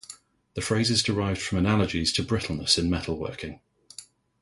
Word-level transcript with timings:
The 0.55 0.63
phrase 0.63 0.89
is 0.89 1.03
derived 1.03 1.39
from 1.39 1.59
analogies 1.59 2.11
to 2.13 2.23
brittleness 2.23 2.79
in 2.79 2.89
metalworking. 2.89 3.59